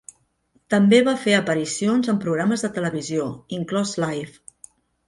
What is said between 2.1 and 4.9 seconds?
en programes de televisió, inclòs Live!